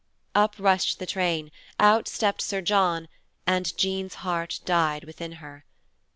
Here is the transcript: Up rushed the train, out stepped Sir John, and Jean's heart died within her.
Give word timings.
Up 0.33 0.55
rushed 0.57 0.97
the 0.97 1.05
train, 1.05 1.51
out 1.79 2.07
stepped 2.07 2.41
Sir 2.41 2.59
John, 2.61 3.07
and 3.45 3.77
Jean's 3.77 4.15
heart 4.25 4.59
died 4.65 5.03
within 5.03 5.33
her. 5.33 5.63